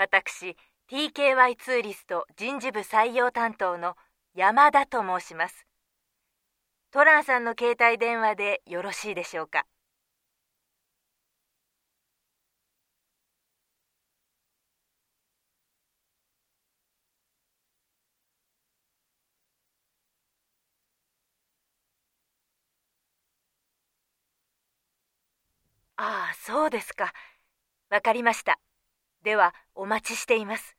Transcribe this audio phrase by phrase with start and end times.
[0.00, 0.56] 私
[0.88, 3.96] TKY ツーリスト人事部採用担当の
[4.32, 5.66] 山田と申します。
[6.92, 9.66] トランさんの携帯電話でよろしいでしょうか？
[25.96, 27.12] ああそうですか。
[27.90, 28.60] わかりました。
[29.22, 30.77] ではお待ちしています。